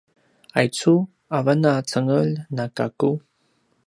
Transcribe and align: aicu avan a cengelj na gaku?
aicu 0.59 0.93
avan 1.37 1.63
a 1.71 1.73
cengelj 1.89 2.33
na 2.55 2.65
gaku? 2.75 3.11